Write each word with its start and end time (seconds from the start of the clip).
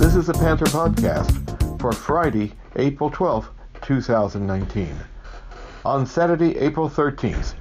This 0.00 0.16
is 0.16 0.28
the 0.28 0.32
Panther 0.32 0.64
Podcast 0.64 1.78
for 1.78 1.92
Friday, 1.92 2.54
April 2.76 3.10
12th, 3.10 3.48
2019. 3.82 4.96
On 5.84 6.06
Saturday, 6.06 6.56
April 6.56 6.88
13th, 6.88 7.52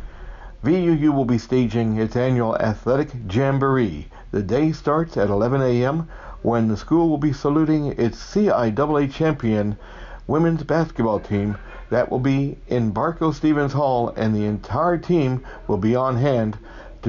VUU 0.63 1.13
will 1.13 1.25
be 1.25 1.38
staging 1.38 1.97
its 1.97 2.15
annual 2.15 2.55
athletic 2.55 3.09
jamboree. 3.30 4.07
The 4.31 4.41
day 4.41 4.71
starts 4.71 5.17
at 5.17 5.30
11 5.30 5.62
a.m. 5.62 6.07
when 6.41 6.70
the 6.70 6.77
school 6.77 7.09
will 7.09 7.17
be 7.17 7.34
saluting 7.34 7.88
its 7.88 8.17
CIAA 8.34 9.12
champion 9.12 9.77
women's 10.26 10.63
basketball 10.63 11.20
team 11.20 11.58
that 11.90 12.09
will 12.09 12.20
be 12.20 12.58
in 12.70 12.94
Barco 12.94 13.34
Stevens 13.34 13.73
Hall, 13.73 14.13
and 14.16 14.34
the 14.34 14.45
entire 14.45 14.98
team 14.98 15.44
will 15.67 15.77
be 15.77 15.94
on 15.94 16.16
hand 16.16 16.58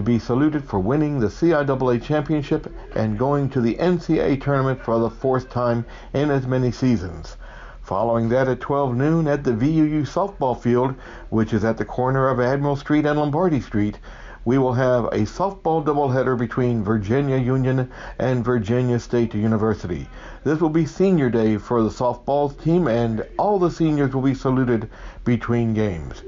to 0.01 0.05
be 0.05 0.19
saluted 0.19 0.65
for 0.65 0.79
winning 0.79 1.21
the 1.21 1.27
CIAA 1.27 2.03
championship 2.03 2.73
and 2.95 3.19
going 3.19 3.51
to 3.51 3.61
the 3.61 3.75
NCAA 3.75 4.41
tournament 4.41 4.83
for 4.83 4.99
the 4.99 5.11
fourth 5.11 5.51
time 5.51 5.85
in 6.15 6.31
as 6.31 6.47
many 6.47 6.73
seasons. 6.73 7.37
Following 7.83 8.31
that 8.31 8.49
at 8.49 8.61
12 8.61 8.97
noon 8.97 9.29
at 9.29 9.45
the 9.45 9.53
VUU 9.53 10.07
softball 10.07 10.59
field, 10.59 10.95
which 11.29 11.53
is 11.53 11.67
at 11.67 11.77
the 11.77 11.85
corner 11.85 12.31
of 12.31 12.41
Admiral 12.41 12.77
Street 12.77 13.05
and 13.05 13.19
Lombardy 13.19 13.61
Street, 13.61 13.99
we 14.47 14.57
will 14.57 14.73
have 14.73 15.05
a 15.05 15.27
softball 15.27 15.85
doubleheader 15.85 16.39
between 16.39 16.83
Virginia 16.83 17.37
Union 17.37 17.91
and 18.19 18.43
Virginia 18.43 18.99
State 18.99 19.35
University. 19.35 20.09
This 20.45 20.63
will 20.63 20.71
be 20.71 20.87
senior 20.87 21.29
day 21.29 21.59
for 21.59 21.83
the 21.83 21.91
softball 21.91 22.59
team, 22.63 22.89
and 22.89 23.27
all 23.39 23.59
the 23.59 23.71
seniors 23.71 24.15
will 24.15 24.23
be 24.23 24.33
saluted 24.33 24.89
between 25.25 25.75
games. 25.75 26.23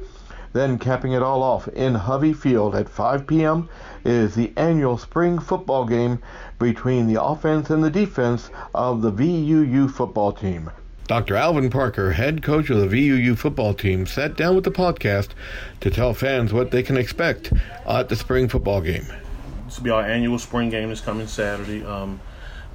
Then, 0.52 0.79
capping 0.79 1.12
it 1.12 1.23
all 1.23 1.42
off 1.42 1.66
in 1.69 1.95
Hovey 1.95 2.33
Field 2.33 2.74
at 2.74 2.88
5 2.88 3.27
p.m., 3.27 3.69
is 4.05 4.34
the 4.34 4.52
annual 4.56 4.98
spring 4.98 5.38
football 5.38 5.87
game 5.87 6.19
between 6.59 7.06
the 7.06 7.23
offense 7.23 7.71
and 7.71 7.82
the 7.82 7.90
defense 7.90 8.51
of 8.74 9.01
the 9.02 9.12
VUU 9.12 9.90
football 9.90 10.32
team. 10.32 10.71
Dr. 11.09 11.37
Alvin 11.37 11.71
Parker, 11.71 12.12
head 12.12 12.43
coach 12.43 12.71
of 12.71 12.79
the 12.79 12.87
VUU 12.87 13.37
football 13.37 13.74
team, 13.74 14.07
sat 14.07 14.37
down 14.37 14.54
with 14.54 14.65
the 14.65 14.71
podcast 14.71 15.30
to 15.80 15.90
tell 15.90 16.15
fans 16.15 16.52
what 16.52 16.71
they 16.71 16.82
can 16.82 16.96
expect 16.96 17.52
at 17.87 18.09
the 18.09 18.16
spring 18.16 18.49
football 18.49 18.80
game. 18.80 19.07
This 19.66 19.79
will 19.79 19.84
be 19.84 19.90
our 19.90 20.02
annual 20.05 20.38
spring 20.38 20.68
game 20.68 20.90
this 20.90 21.01
coming 21.01 21.27
Saturday. 21.27 21.84
Um, 21.84 22.21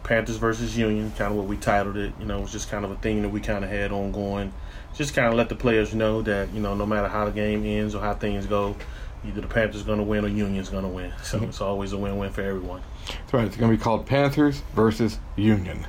Panthers 0.03 0.37
versus 0.37 0.77
Union, 0.77 1.11
kind 1.17 1.31
of 1.31 1.37
what 1.37 1.47
we 1.47 1.57
titled 1.57 1.97
it. 1.97 2.13
You 2.19 2.25
know, 2.25 2.37
it 2.37 2.41
was 2.41 2.51
just 2.51 2.69
kind 2.69 2.85
of 2.85 2.91
a 2.91 2.95
thing 2.95 3.21
that 3.21 3.29
we 3.29 3.41
kind 3.41 3.63
of 3.63 3.69
had 3.69 3.91
ongoing. 3.91 4.53
Just 4.97 5.13
kind 5.13 5.27
of 5.27 5.35
let 5.35 5.49
the 5.49 5.55
players 5.55 5.93
know 5.93 6.21
that, 6.23 6.51
you 6.53 6.59
know, 6.59 6.73
no 6.73 6.85
matter 6.85 7.07
how 7.07 7.25
the 7.25 7.31
game 7.31 7.65
ends 7.65 7.93
or 7.93 8.01
how 8.01 8.13
things 8.13 8.45
go, 8.45 8.75
either 9.25 9.41
the 9.41 9.47
Panthers 9.47 9.81
are 9.81 9.85
going 9.85 9.99
to 9.99 10.03
win 10.03 10.25
or 10.25 10.27
Union's 10.27 10.69
going 10.69 10.83
to 10.83 10.89
win. 10.89 11.13
So 11.23 11.37
mm-hmm. 11.37 11.49
it's 11.49 11.61
always 11.61 11.93
a 11.93 11.97
win-win 11.97 12.31
for 12.31 12.41
everyone. 12.41 12.81
That's 13.07 13.33
right. 13.33 13.45
It's 13.45 13.57
going 13.57 13.71
to 13.71 13.77
be 13.77 13.83
called 13.83 14.05
Panthers 14.05 14.61
versus 14.73 15.19
Union 15.35 15.85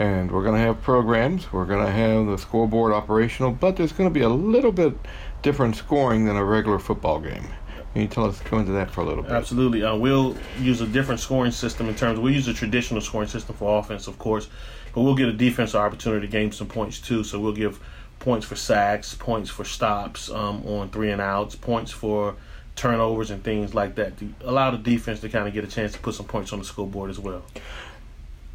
and 0.00 0.30
we're 0.30 0.42
going 0.42 0.54
to 0.54 0.60
have 0.60 0.80
programs. 0.80 1.52
We're 1.52 1.66
going 1.66 1.84
to 1.84 1.92
have 1.92 2.26
the 2.26 2.38
scoreboard 2.38 2.92
operational, 2.92 3.52
but 3.52 3.76
there's 3.76 3.92
going 3.92 4.08
to 4.08 4.12
be 4.12 4.22
a 4.22 4.30
little 4.30 4.72
bit 4.72 4.94
different 5.42 5.76
scoring 5.76 6.24
than 6.24 6.36
a 6.36 6.44
regular 6.44 6.78
football 6.78 7.20
game. 7.20 7.46
Can 7.92 8.02
you 8.02 8.08
tell 8.08 8.24
us 8.24 8.40
go 8.40 8.58
into 8.58 8.72
that 8.72 8.90
for 8.90 9.02
a 9.02 9.04
little 9.04 9.22
bit? 9.22 9.32
Absolutely. 9.32 9.84
Uh, 9.84 9.94
we'll 9.96 10.36
use 10.58 10.80
a 10.80 10.86
different 10.86 11.20
scoring 11.20 11.52
system 11.52 11.88
in 11.88 11.94
terms. 11.94 12.18
we'll 12.18 12.32
use 12.32 12.48
a 12.48 12.54
traditional 12.54 13.02
scoring 13.02 13.28
system 13.28 13.54
for 13.56 13.78
offense, 13.78 14.06
of 14.06 14.18
course, 14.18 14.48
but 14.94 15.02
we'll 15.02 15.14
get 15.14 15.28
a 15.28 15.34
defensive 15.34 15.80
opportunity 15.80 16.26
to 16.26 16.32
gain 16.32 16.50
some 16.50 16.66
points 16.66 16.98
too. 16.98 17.22
So 17.22 17.38
we'll 17.38 17.52
give 17.52 17.78
points 18.20 18.46
for 18.46 18.54
sacks, 18.54 19.14
points 19.14 19.50
for 19.50 19.64
stops 19.64 20.30
um, 20.30 20.64
on 20.66 20.88
three 20.90 21.10
and 21.10 21.20
outs, 21.20 21.56
points 21.56 21.90
for 21.90 22.36
turnovers 22.76 23.30
and 23.30 23.42
things 23.42 23.74
like 23.74 23.96
that 23.96 24.16
to 24.18 24.32
allow 24.42 24.70
the 24.70 24.78
defense 24.78 25.20
to 25.20 25.28
kind 25.28 25.48
of 25.48 25.52
get 25.52 25.64
a 25.64 25.66
chance 25.66 25.92
to 25.92 25.98
put 25.98 26.14
some 26.14 26.24
points 26.24 26.52
on 26.52 26.60
the 26.60 26.64
scoreboard 26.64 27.10
as 27.10 27.18
well 27.18 27.42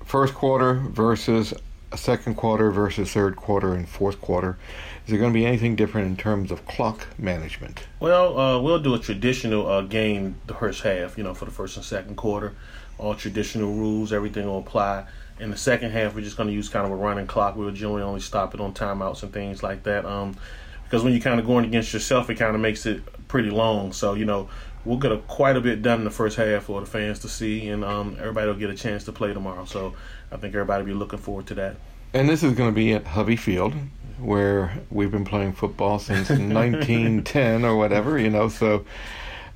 first 0.05 0.33
quarter 0.33 0.75
versus 0.75 1.53
second 1.95 2.35
quarter 2.35 2.71
versus 2.71 3.11
third 3.11 3.35
quarter 3.35 3.73
and 3.73 3.87
fourth 3.87 4.21
quarter? 4.21 4.57
Is 5.05 5.11
there 5.11 5.19
going 5.19 5.33
to 5.33 5.37
be 5.37 5.45
anything 5.45 5.75
different 5.75 6.07
in 6.07 6.17
terms 6.17 6.51
of 6.51 6.65
clock 6.65 7.07
management? 7.17 7.81
Well, 7.99 8.39
uh, 8.39 8.59
we'll 8.59 8.79
do 8.79 8.93
a 8.95 8.99
traditional 8.99 9.67
uh, 9.67 9.81
game 9.81 10.35
the 10.47 10.53
first 10.53 10.81
half, 10.81 11.17
you 11.17 11.23
know, 11.23 11.33
for 11.33 11.45
the 11.45 11.51
first 11.51 11.75
and 11.77 11.85
second 11.85 12.15
quarter. 12.15 12.53
All 12.97 13.13
traditional 13.13 13.73
rules, 13.73 14.13
everything 14.13 14.45
will 14.45 14.59
apply. 14.59 15.05
In 15.39 15.51
the 15.51 15.57
second 15.57 15.91
half, 15.91 16.15
we're 16.15 16.21
just 16.21 16.37
going 16.37 16.47
to 16.47 16.53
use 16.53 16.69
kind 16.69 16.85
of 16.85 16.91
a 16.91 16.95
running 16.95 17.27
clock. 17.27 17.55
We'll 17.55 17.71
generally 17.71 18.03
only 18.03 18.21
stop 18.21 18.53
it 18.53 18.61
on 18.61 18.73
timeouts 18.73 19.23
and 19.23 19.33
things 19.33 19.61
like 19.61 19.83
that. 19.83 20.05
Um, 20.05 20.35
because 20.83 21.03
when 21.03 21.13
you're 21.13 21.21
kind 21.21 21.39
of 21.39 21.45
going 21.45 21.65
against 21.65 21.93
yourself, 21.93 22.29
it 22.29 22.35
kind 22.35 22.55
of 22.55 22.61
makes 22.61 22.85
it 22.85 23.01
pretty 23.27 23.49
long. 23.49 23.91
So, 23.91 24.13
you 24.13 24.25
know, 24.25 24.49
we'll 24.85 24.97
get 24.97 25.11
a, 25.11 25.17
quite 25.17 25.57
a 25.57 25.61
bit 25.61 25.81
done 25.81 25.99
in 25.99 26.05
the 26.05 26.11
first 26.11 26.37
half 26.37 26.63
for 26.63 26.79
the 26.79 26.85
fans 26.85 27.19
to 27.19 27.29
see, 27.29 27.67
and 27.69 27.83
um, 27.83 28.15
everybody 28.19 28.47
will 28.47 28.55
get 28.55 28.69
a 28.69 28.75
chance 28.75 29.03
to 29.05 29.11
play 29.11 29.33
tomorrow. 29.33 29.65
So 29.65 29.95
I 30.31 30.37
think 30.37 30.53
everybody 30.53 30.83
will 30.83 30.93
be 30.93 30.93
looking 30.93 31.19
forward 31.19 31.47
to 31.47 31.55
that. 31.55 31.75
And 32.13 32.29
this 32.29 32.43
is 32.43 32.53
going 32.53 32.69
to 32.69 32.75
be 32.75 32.93
at 32.93 33.05
Hovey 33.05 33.35
Field, 33.35 33.73
where 34.19 34.79
we've 34.89 35.11
been 35.11 35.25
playing 35.25 35.53
football 35.53 35.99
since 35.99 36.29
1910 36.29 37.65
or 37.65 37.75
whatever, 37.75 38.17
you 38.17 38.29
know. 38.29 38.47
So, 38.47 38.85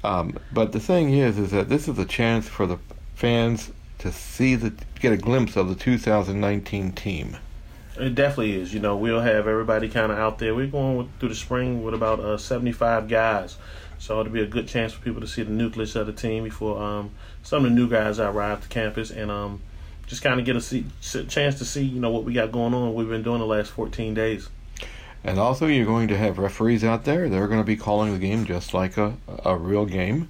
um, 0.04 0.38
but 0.52 0.72
the 0.72 0.80
thing 0.80 1.14
is, 1.14 1.38
is 1.38 1.52
that 1.52 1.70
this 1.70 1.88
is 1.88 1.98
a 2.00 2.06
chance 2.06 2.50
for 2.50 2.66
the 2.66 2.78
fans 3.16 3.72
to 4.00 4.12
see 4.12 4.56
the 4.56 4.74
get 5.00 5.14
a 5.14 5.18
glimpse 5.18 5.56
of 5.56 5.70
the 5.70 5.76
2019 5.76 6.92
team. 6.94 7.38
It 7.98 8.16
definitely 8.16 8.56
is. 8.60 8.74
You 8.74 8.80
know, 8.80 8.96
we'll 8.96 9.20
have 9.20 9.48
everybody 9.48 9.90
kind 9.90 10.12
of 10.12 10.18
out 10.18 10.40
there. 10.40 10.56
We're 10.56 10.68
going 10.68 10.98
with, 10.98 11.20
through 11.20 11.30
the 11.30 11.36
spring 11.36 11.84
with 11.84 11.94
about 11.94 12.20
uh, 12.20 12.38
75 12.38 13.08
guys. 13.08 13.58
So 13.98 14.20
it'll 14.22 14.32
be 14.32 14.42
a 14.42 14.48
good 14.48 14.68
chance 14.68 14.94
for 14.94 15.02
people 15.02 15.20
to 15.20 15.28
see 15.28 15.44
the 15.44 15.52
nucleus 15.52 15.96
of 15.96 16.08
the 16.08 16.14
team 16.14 16.46
before 16.46 16.82
um, 16.82 17.12
some 17.44 17.66
of 17.66 17.72
the 17.72 17.76
new 17.76 17.90
guys 17.90 18.18
arrive 18.18 18.62
to 18.62 18.70
campus 18.70 19.12
and 19.12 19.30
um, 19.30 19.62
just 20.08 20.22
kind 20.22 20.40
of 20.40 20.46
get 20.46 20.56
a 20.56 20.62
see, 20.62 20.86
chance 21.02 21.58
to 21.60 21.66
see 21.66 21.84
you 21.84 22.00
know 22.00 22.10
what 22.10 22.24
we 22.24 22.34
got 22.34 22.54
going 22.54 22.74
on. 22.74 22.94
We've 22.94 23.10
been 23.10 23.24
doing 23.24 23.40
the 23.40 23.46
last 23.46 23.72
14 23.72 24.14
days. 24.14 24.50
And 25.22 25.38
also, 25.38 25.68
you're 25.68 25.86
going 25.86 26.08
to 26.08 26.18
have 26.18 26.38
referees 26.38 26.86
out 26.86 27.04
there. 27.04 27.28
They're 27.28 27.48
going 27.48 27.60
to 27.60 27.66
be 27.66 27.76
calling 27.76 28.14
the 28.14 28.20
game 28.20 28.46
just 28.46 28.74
like 28.74 28.98
a, 28.98 29.18
a 29.44 29.58
real 29.58 29.86
game. 29.86 30.30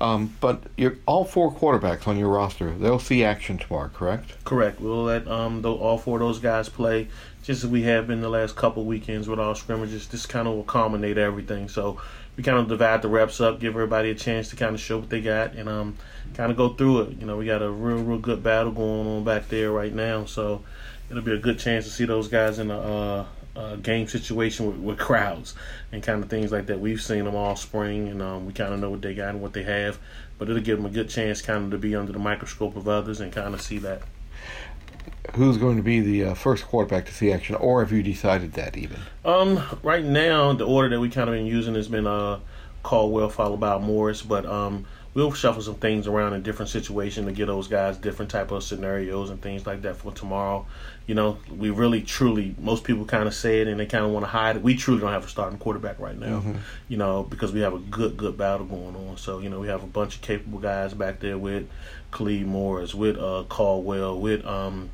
Um, 0.00 0.34
but 0.40 0.64
you're, 0.76 0.96
all 1.06 1.24
four 1.24 1.52
quarterbacks 1.52 2.06
on 2.08 2.18
your 2.18 2.28
roster, 2.28 2.72
they'll 2.72 2.98
see 2.98 3.24
action 3.24 3.58
tomorrow, 3.58 3.88
correct? 3.88 4.44
Correct. 4.44 4.80
We'll 4.80 5.04
let 5.04 5.26
um, 5.28 5.62
the, 5.62 5.72
all 5.72 5.98
four 5.98 6.20
of 6.20 6.26
those 6.26 6.40
guys 6.40 6.68
play 6.68 7.08
just 7.42 7.62
as 7.62 7.70
we 7.70 7.82
have 7.82 8.06
been 8.06 8.20
the 8.20 8.28
last 8.28 8.56
couple 8.56 8.84
weekends 8.84 9.28
with 9.28 9.38
our 9.38 9.54
scrimmages. 9.54 10.08
This 10.08 10.26
kind 10.26 10.48
of 10.48 10.54
will 10.54 10.64
culminate 10.64 11.18
everything. 11.18 11.68
So 11.68 12.00
we 12.36 12.42
kind 12.42 12.58
of 12.58 12.68
divide 12.68 13.02
the 13.02 13.08
reps 13.08 13.40
up, 13.40 13.60
give 13.60 13.74
everybody 13.74 14.10
a 14.10 14.14
chance 14.14 14.50
to 14.50 14.56
kind 14.56 14.74
of 14.74 14.80
show 14.80 14.98
what 14.98 15.10
they 15.10 15.20
got, 15.20 15.54
and 15.54 15.68
um, 15.68 15.96
kind 16.34 16.50
of 16.50 16.56
go 16.56 16.70
through 16.70 17.02
it. 17.02 17.20
You 17.20 17.26
know, 17.26 17.36
we 17.36 17.46
got 17.46 17.62
a 17.62 17.70
real, 17.70 18.02
real 18.02 18.18
good 18.18 18.42
battle 18.42 18.72
going 18.72 19.06
on 19.06 19.24
back 19.24 19.48
there 19.48 19.70
right 19.70 19.94
now, 19.94 20.24
so 20.24 20.62
it'll 21.10 21.22
be 21.22 21.32
a 21.32 21.38
good 21.38 21.58
chance 21.58 21.84
to 21.84 21.90
see 21.90 22.04
those 22.04 22.28
guys 22.28 22.58
in 22.58 22.70
a, 22.70 22.78
uh, 22.78 23.26
a 23.56 23.76
game 23.76 24.08
situation 24.08 24.66
with, 24.66 24.76
with, 24.76 24.98
crowds 24.98 25.54
and 25.92 26.02
kind 26.02 26.22
of 26.22 26.28
things 26.28 26.50
like 26.50 26.66
that. 26.66 26.80
We've 26.80 27.00
seen 27.00 27.24
them 27.24 27.34
all 27.34 27.56
spring, 27.56 28.08
and 28.08 28.20
um, 28.20 28.46
we 28.46 28.52
kind 28.52 28.74
of 28.74 28.80
know 28.80 28.90
what 28.90 29.02
they 29.02 29.14
got 29.14 29.30
and 29.30 29.42
what 29.42 29.52
they 29.52 29.62
have, 29.62 29.98
but 30.38 30.48
it'll 30.48 30.62
give 30.62 30.78
them 30.78 30.86
a 30.86 30.90
good 30.90 31.08
chance 31.08 31.40
kind 31.40 31.64
of 31.64 31.70
to 31.70 31.78
be 31.78 31.94
under 31.94 32.12
the 32.12 32.18
microscope 32.18 32.76
of 32.76 32.88
others 32.88 33.20
and 33.20 33.32
kind 33.32 33.54
of 33.54 33.60
see 33.60 33.78
that 33.78 34.02
who's 35.34 35.56
going 35.56 35.76
to 35.76 35.82
be 35.82 36.00
the 36.00 36.24
uh, 36.24 36.34
first 36.34 36.64
quarterback 36.64 37.06
to 37.06 37.12
see 37.12 37.32
action, 37.32 37.54
or 37.56 37.80
have 37.82 37.92
you 37.92 38.02
decided 38.02 38.52
that 38.54 38.76
even? 38.76 38.98
Um, 39.24 39.62
right 39.82 40.04
now 40.04 40.52
the 40.52 40.66
order 40.66 40.88
that 40.90 41.00
we 41.00 41.08
kind 41.08 41.28
of 41.28 41.34
been 41.34 41.46
using 41.46 41.74
has 41.74 41.88
been 41.88 42.06
uh 42.06 42.40
Caldwell 42.82 43.30
followed 43.30 43.60
by 43.60 43.78
Morris, 43.78 44.22
but 44.22 44.44
um 44.46 44.86
we'll 45.14 45.32
shuffle 45.32 45.62
some 45.62 45.76
things 45.76 46.08
around 46.08 46.34
in 46.34 46.42
different 46.42 46.68
situations 46.68 47.26
to 47.26 47.32
get 47.32 47.46
those 47.46 47.68
guys 47.68 47.96
different 47.96 48.30
type 48.30 48.50
of 48.50 48.62
scenarios 48.64 49.30
and 49.30 49.40
things 49.40 49.64
like 49.64 49.82
that 49.82 49.96
for 49.96 50.12
tomorrow. 50.12 50.66
You 51.06 51.14
know, 51.14 51.38
we 51.56 51.70
really 51.70 52.02
truly 52.02 52.54
most 52.58 52.82
people 52.82 53.04
kind 53.04 53.28
of 53.28 53.34
say 53.34 53.60
it 53.60 53.68
and 53.68 53.78
they 53.78 53.86
kind 53.86 54.04
of 54.04 54.10
want 54.10 54.24
to 54.24 54.30
hide 54.30 54.56
it. 54.56 54.62
We 54.62 54.74
truly 54.74 55.00
don't 55.00 55.12
have 55.12 55.24
a 55.24 55.28
starting 55.28 55.58
quarterback 55.58 56.00
right 56.00 56.18
now. 56.18 56.40
Mm-hmm. 56.40 56.56
You 56.88 56.96
know, 56.96 57.22
because 57.22 57.52
we 57.52 57.60
have 57.60 57.74
a 57.74 57.78
good 57.78 58.16
good 58.16 58.36
battle 58.36 58.66
going 58.66 58.96
on. 58.96 59.16
So 59.16 59.38
you 59.38 59.48
know 59.48 59.60
we 59.60 59.68
have 59.68 59.84
a 59.84 59.88
bunch 59.88 60.16
of 60.16 60.22
capable 60.22 60.58
guys 60.58 60.94
back 60.94 61.20
there 61.20 61.38
with 61.38 61.68
Khalid 62.10 62.46
Morris, 62.46 62.94
with 62.94 63.16
uh, 63.16 63.44
Caldwell, 63.48 64.18
with 64.20 64.44
um, 64.44 64.90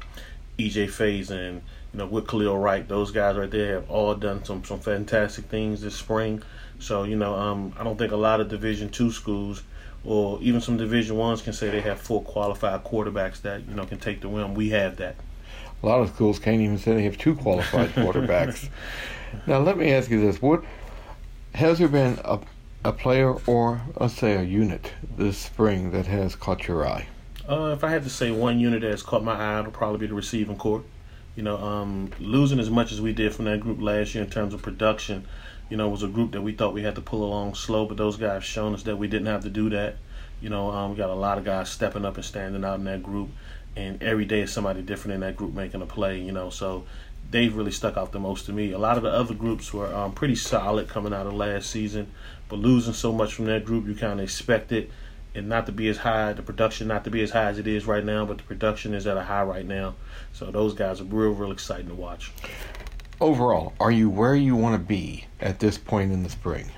EJ 0.58 0.90
Faze, 0.90 1.30
and 1.30 1.62
you 1.92 1.98
know 1.98 2.06
with 2.06 2.26
Khalil 2.26 2.58
Wright. 2.58 2.86
Those 2.86 3.10
guys 3.10 3.36
right 3.36 3.50
there 3.50 3.74
have 3.76 3.90
all 3.90 4.14
done 4.14 4.44
some 4.44 4.64
some 4.64 4.80
fantastic 4.80 5.46
things 5.46 5.80
this 5.80 5.96
spring. 5.96 6.42
So 6.80 7.04
you 7.04 7.16
know, 7.16 7.34
um, 7.34 7.74
I 7.78 7.84
don't 7.84 7.96
think 7.96 8.12
a 8.12 8.16
lot 8.16 8.40
of 8.40 8.48
Division 8.48 8.88
two 8.88 9.12
schools 9.12 9.62
or 10.04 10.38
even 10.40 10.60
some 10.60 10.76
Division 10.76 11.16
ones 11.16 11.42
can 11.42 11.52
say 11.52 11.70
they 11.70 11.82
have 11.82 12.00
four 12.00 12.22
qualified 12.22 12.84
quarterbacks 12.84 13.42
that 13.42 13.66
you 13.68 13.74
know 13.74 13.84
can 13.84 13.98
take 13.98 14.20
the 14.20 14.28
win. 14.28 14.54
We 14.54 14.70
have 14.70 14.96
that. 14.96 15.16
A 15.82 15.86
lot 15.86 16.00
of 16.00 16.08
schools 16.10 16.38
can't 16.38 16.60
even 16.60 16.78
say 16.78 16.94
they 16.94 17.04
have 17.04 17.18
two 17.18 17.34
qualified 17.34 17.90
quarterbacks. 17.94 18.68
Now 19.46 19.58
let 19.58 19.76
me 19.76 19.92
ask 19.92 20.10
you 20.10 20.20
this: 20.20 20.40
What 20.42 20.64
has 21.54 21.78
there 21.78 21.88
been 21.88 22.18
a 22.24 22.40
a 22.84 22.92
player 22.92 23.34
or 23.46 23.82
let's 23.98 24.14
say 24.14 24.34
a 24.36 24.42
unit 24.42 24.92
this 25.16 25.36
spring 25.36 25.90
that 25.92 26.06
has 26.06 26.34
caught 26.34 26.66
your 26.66 26.86
eye? 26.86 27.06
Uh, 27.48 27.72
if 27.74 27.84
I 27.84 27.90
had 27.90 28.04
to 28.04 28.10
say 28.10 28.30
one 28.30 28.58
unit 28.60 28.82
that 28.82 28.90
has 28.90 29.02
caught 29.02 29.24
my 29.24 29.34
eye, 29.34 29.60
it'll 29.60 29.72
probably 29.72 29.98
be 29.98 30.06
the 30.06 30.14
receiving 30.14 30.56
corps. 30.56 30.82
You 31.40 31.44
know, 31.44 31.56
um, 31.56 32.10
losing 32.20 32.60
as 32.60 32.68
much 32.68 32.92
as 32.92 33.00
we 33.00 33.14
did 33.14 33.34
from 33.34 33.46
that 33.46 33.60
group 33.60 33.80
last 33.80 34.14
year 34.14 34.22
in 34.22 34.28
terms 34.28 34.52
of 34.52 34.60
production, 34.60 35.26
you 35.70 35.78
know, 35.78 35.88
was 35.88 36.02
a 36.02 36.06
group 36.06 36.32
that 36.32 36.42
we 36.42 36.52
thought 36.52 36.74
we 36.74 36.82
had 36.82 36.96
to 36.96 37.00
pull 37.00 37.24
along 37.24 37.54
slow, 37.54 37.86
but 37.86 37.96
those 37.96 38.18
guys 38.18 38.44
shown 38.44 38.74
us 38.74 38.82
that 38.82 38.96
we 38.96 39.08
didn't 39.08 39.28
have 39.28 39.42
to 39.44 39.48
do 39.48 39.70
that. 39.70 39.96
You 40.42 40.50
know, 40.50 40.70
um, 40.70 40.90
we 40.90 40.98
got 40.98 41.08
a 41.08 41.14
lot 41.14 41.38
of 41.38 41.46
guys 41.46 41.70
stepping 41.70 42.04
up 42.04 42.16
and 42.16 42.24
standing 42.26 42.62
out 42.62 42.78
in 42.78 42.84
that 42.84 43.02
group, 43.02 43.30
and 43.74 44.02
every 44.02 44.26
day 44.26 44.42
is 44.42 44.52
somebody 44.52 44.82
different 44.82 45.14
in 45.14 45.20
that 45.20 45.34
group 45.34 45.54
making 45.54 45.80
a 45.80 45.86
play. 45.86 46.20
You 46.20 46.32
know, 46.32 46.50
so 46.50 46.84
they've 47.30 47.56
really 47.56 47.72
stuck 47.72 47.96
out 47.96 48.12
the 48.12 48.20
most 48.20 48.44
to 48.44 48.52
me. 48.52 48.72
A 48.72 48.78
lot 48.78 48.98
of 48.98 49.02
the 49.02 49.10
other 49.10 49.32
groups 49.32 49.72
were 49.72 49.90
um, 49.94 50.12
pretty 50.12 50.36
solid 50.36 50.88
coming 50.90 51.14
out 51.14 51.26
of 51.26 51.32
last 51.32 51.70
season, 51.70 52.12
but 52.50 52.58
losing 52.58 52.92
so 52.92 53.12
much 53.12 53.32
from 53.32 53.46
that 53.46 53.64
group, 53.64 53.86
you 53.86 53.94
kind 53.94 54.20
of 54.20 54.24
expect 54.24 54.72
it 54.72 54.90
and 55.34 55.48
not 55.48 55.66
to 55.66 55.72
be 55.72 55.88
as 55.88 55.98
high, 55.98 56.32
the 56.32 56.42
production 56.42 56.88
not 56.88 57.04
to 57.04 57.10
be 57.10 57.22
as 57.22 57.30
high 57.30 57.46
as 57.46 57.58
it 57.58 57.66
is 57.66 57.86
right 57.86 58.04
now, 58.04 58.24
but 58.24 58.38
the 58.38 58.42
production 58.44 58.94
is 58.94 59.06
at 59.06 59.16
a 59.16 59.22
high 59.22 59.42
right 59.42 59.66
now. 59.66 59.94
So 60.32 60.50
those 60.50 60.74
guys 60.74 61.00
are 61.00 61.04
real, 61.04 61.30
real 61.30 61.52
exciting 61.52 61.88
to 61.88 61.94
watch. 61.94 62.32
Overall, 63.20 63.74
are 63.78 63.90
you 63.90 64.08
where 64.08 64.34
you 64.34 64.56
want 64.56 64.74
to 64.74 64.84
be 64.84 65.26
at 65.40 65.60
this 65.60 65.76
point 65.78 66.12
in 66.12 66.22
the 66.22 66.30
spring? 66.30 66.70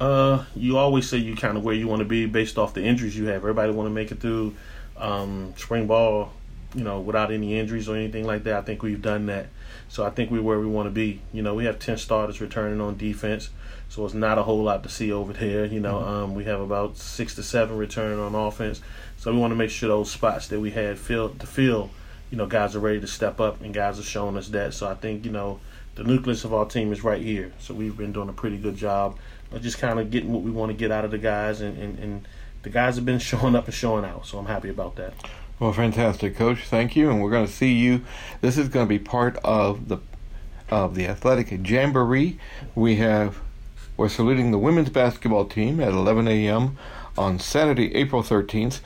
Uh, 0.00 0.44
you 0.54 0.78
always 0.78 1.08
say 1.08 1.16
you 1.18 1.34
kind 1.34 1.56
of 1.56 1.64
where 1.64 1.74
you 1.74 1.88
want 1.88 2.00
to 2.00 2.04
be 2.04 2.26
based 2.26 2.56
off 2.56 2.72
the 2.72 2.82
injuries 2.82 3.16
you 3.16 3.26
have. 3.26 3.36
Everybody 3.36 3.72
want 3.72 3.88
to 3.88 3.94
make 3.94 4.12
it 4.12 4.20
through 4.20 4.54
um, 4.96 5.54
spring 5.56 5.86
ball, 5.86 6.32
you 6.74 6.84
know, 6.84 7.00
without 7.00 7.32
any 7.32 7.58
injuries 7.58 7.88
or 7.88 7.96
anything 7.96 8.26
like 8.26 8.44
that. 8.44 8.54
I 8.54 8.62
think 8.62 8.82
we've 8.82 9.00
done 9.00 9.26
that. 9.26 9.46
So 9.88 10.04
I 10.04 10.10
think 10.10 10.30
we're 10.30 10.42
where 10.42 10.60
we 10.60 10.66
want 10.66 10.86
to 10.86 10.90
be. 10.90 11.20
You 11.32 11.42
know, 11.42 11.54
we 11.54 11.64
have 11.64 11.78
ten 11.78 11.96
starters 11.96 12.40
returning 12.40 12.80
on 12.80 12.96
defense, 12.96 13.50
so 13.88 14.04
it's 14.04 14.14
not 14.14 14.38
a 14.38 14.42
whole 14.42 14.62
lot 14.62 14.82
to 14.82 14.88
see 14.88 15.10
over 15.10 15.32
there. 15.32 15.64
You 15.64 15.80
know, 15.80 15.94
mm-hmm. 15.94 16.08
um, 16.08 16.34
we 16.34 16.44
have 16.44 16.60
about 16.60 16.96
six 16.98 17.34
to 17.36 17.42
seven 17.42 17.78
returning 17.78 18.18
on 18.18 18.34
offense. 18.34 18.80
So 19.16 19.32
we 19.32 19.38
want 19.38 19.52
to 19.52 19.56
make 19.56 19.70
sure 19.70 19.88
those 19.88 20.10
spots 20.10 20.48
that 20.48 20.60
we 20.60 20.70
had 20.70 20.98
filled 20.98 21.40
to 21.40 21.46
fill, 21.46 21.90
you 22.30 22.36
know, 22.36 22.46
guys 22.46 22.76
are 22.76 22.80
ready 22.80 23.00
to 23.00 23.06
step 23.06 23.40
up 23.40 23.60
and 23.62 23.74
guys 23.74 23.98
are 23.98 24.04
showing 24.04 24.36
us 24.36 24.48
that. 24.48 24.74
So 24.74 24.88
I 24.88 24.94
think 24.94 25.24
you 25.24 25.32
know 25.32 25.60
the 25.94 26.04
nucleus 26.04 26.44
of 26.44 26.54
our 26.54 26.66
team 26.66 26.92
is 26.92 27.02
right 27.02 27.20
here. 27.20 27.52
So 27.58 27.74
we've 27.74 27.96
been 27.96 28.12
doing 28.12 28.28
a 28.28 28.32
pretty 28.32 28.58
good 28.58 28.76
job 28.76 29.18
of 29.50 29.62
just 29.62 29.78
kind 29.78 29.98
of 29.98 30.10
getting 30.10 30.32
what 30.32 30.42
we 30.42 30.50
want 30.50 30.70
to 30.70 30.76
get 30.76 30.92
out 30.92 31.04
of 31.04 31.10
the 31.10 31.18
guys, 31.18 31.60
and, 31.60 31.76
and, 31.78 31.98
and 31.98 32.28
the 32.62 32.70
guys 32.70 32.96
have 32.96 33.04
been 33.04 33.18
showing 33.30 33.56
up 33.56 33.64
and 33.64 33.74
showing 33.74 34.04
out. 34.04 34.26
So 34.26 34.38
I'm 34.38 34.46
happy 34.46 34.68
about 34.68 34.96
that. 34.96 35.14
Well, 35.60 35.72
fantastic, 35.72 36.36
Coach. 36.36 36.60
Thank 36.60 36.94
you, 36.94 37.10
and 37.10 37.20
we're 37.20 37.32
going 37.32 37.46
to 37.46 37.52
see 37.52 37.72
you. 37.72 38.04
This 38.40 38.56
is 38.56 38.68
going 38.68 38.86
to 38.86 38.88
be 38.88 39.00
part 39.00 39.36
of 39.38 39.88
the 39.88 39.98
of 40.70 40.94
the 40.94 41.06
athletic 41.06 41.50
jamboree. 41.68 42.38
We 42.76 42.96
have 42.96 43.40
we're 43.96 44.08
saluting 44.08 44.52
the 44.52 44.58
women's 44.58 44.90
basketball 44.90 45.46
team 45.46 45.80
at 45.80 45.88
11 45.88 46.28
a.m. 46.28 46.78
on 47.16 47.40
Saturday, 47.40 47.92
April 47.96 48.22
13th, 48.22 48.80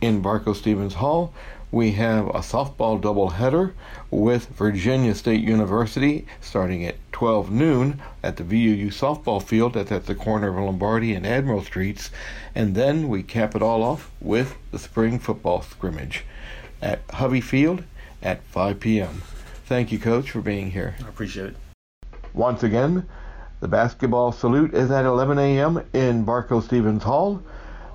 in 0.00 0.20
Barco 0.20 0.56
Stevens 0.56 0.94
Hall 0.94 1.32
we 1.72 1.92
have 1.92 2.26
a 2.28 2.40
softball 2.40 3.00
doubleheader 3.00 3.72
with 4.10 4.48
Virginia 4.48 5.14
State 5.14 5.42
University 5.42 6.26
starting 6.40 6.84
at 6.84 6.96
12 7.12 7.50
noon 7.50 8.00
at 8.22 8.36
the 8.36 8.42
VUU 8.42 8.88
softball 8.88 9.42
field 9.42 9.74
that's 9.74 9.92
at 9.92 10.06
the 10.06 10.14
corner 10.14 10.48
of 10.48 10.64
Lombardy 10.64 11.14
and 11.14 11.26
Admiral 11.26 11.62
Streets. 11.62 12.10
And 12.54 12.74
then 12.74 13.08
we 13.08 13.22
cap 13.22 13.54
it 13.54 13.62
all 13.62 13.82
off 13.82 14.10
with 14.20 14.56
the 14.72 14.78
spring 14.78 15.18
football 15.18 15.62
scrimmage 15.62 16.24
at 16.82 17.02
Hovey 17.12 17.40
Field 17.40 17.84
at 18.22 18.42
5 18.44 18.80
p.m. 18.80 19.22
Thank 19.66 19.92
you, 19.92 19.98
Coach, 19.98 20.30
for 20.32 20.40
being 20.40 20.72
here. 20.72 20.96
I 21.04 21.08
appreciate 21.08 21.50
it. 21.50 21.56
Once 22.34 22.62
again, 22.62 23.06
the 23.60 23.68
basketball 23.68 24.32
salute 24.32 24.74
is 24.74 24.90
at 24.90 25.04
11 25.04 25.38
a.m. 25.38 25.84
in 25.92 26.24
Barco 26.24 26.62
Stevens 26.62 27.02
Hall. 27.02 27.42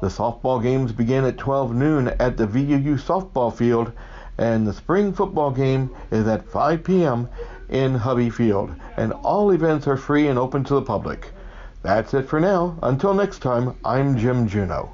The 0.01 0.07
softball 0.07 0.61
games 0.61 0.91
begin 0.91 1.23
at 1.23 1.37
12 1.37 1.73
noon 1.73 2.09
at 2.19 2.37
the 2.37 2.45
VUU 2.45 2.99
softball 2.99 3.53
field, 3.53 3.91
and 4.37 4.67
the 4.67 4.73
spring 4.73 5.13
football 5.13 5.51
game 5.51 5.89
is 6.11 6.27
at 6.27 6.45
5 6.47 6.83
p.m. 6.83 7.29
in 7.69 7.95
Hovey 7.95 8.29
Field, 8.29 8.71
and 8.97 9.13
all 9.13 9.51
events 9.51 9.87
are 9.87 9.97
free 9.97 10.27
and 10.27 10.37
open 10.37 10.63
to 10.65 10.75
the 10.75 10.81
public. 10.81 11.31
That's 11.81 12.13
it 12.13 12.27
for 12.27 12.39
now. 12.39 12.77
Until 12.83 13.13
next 13.13 13.39
time, 13.39 13.75
I'm 13.85 14.17
Jim 14.17 14.47
Juno. 14.47 14.91